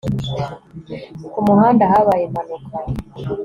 ku 1.31 1.39
muhanda 1.47 1.83
habaye 1.91 2.23
impanuka 2.27 2.75